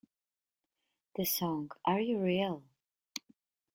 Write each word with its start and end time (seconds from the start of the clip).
The 1.15 1.25
song 1.25 1.69
Are 1.85 1.99
You 1.99 2.17
Real? 2.17 2.63